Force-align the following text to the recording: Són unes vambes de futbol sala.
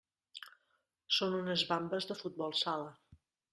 Són 1.17 1.37
unes 1.41 1.65
vambes 1.73 2.11
de 2.13 2.19
futbol 2.25 2.59
sala. 2.65 2.91